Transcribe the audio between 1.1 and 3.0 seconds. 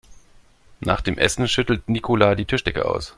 Essen schüttelt Nicola die Tischdecke